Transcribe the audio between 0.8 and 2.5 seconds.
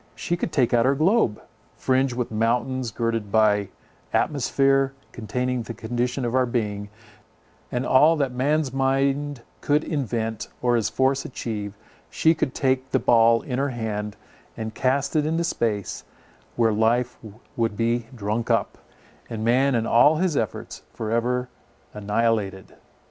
globe, fringed with